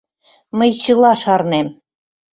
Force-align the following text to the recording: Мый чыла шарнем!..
Мый 0.57 0.71
чыла 0.83 1.13
шарнем!.. 1.21 1.67